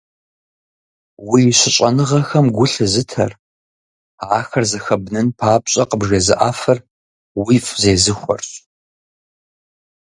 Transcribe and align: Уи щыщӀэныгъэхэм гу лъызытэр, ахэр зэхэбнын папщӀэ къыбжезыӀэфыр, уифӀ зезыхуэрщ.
Уи 1.29 1.41
щыщӀэныгъэхэм 1.57 2.45
гу 2.55 2.65
лъызытэр, 2.71 3.31
ахэр 4.37 4.63
зэхэбнын 4.71 5.27
папщӀэ 5.37 5.83
къыбжезыӀэфыр, 5.89 6.79
уифӀ 7.41 7.73
зезыхуэрщ. 7.81 8.49